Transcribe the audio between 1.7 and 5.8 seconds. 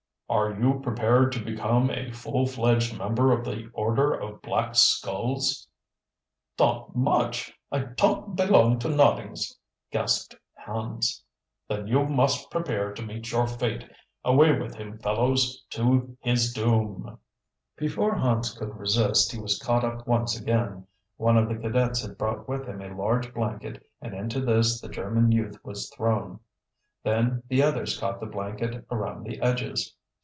a full fledged member of the Order of Black Skulls."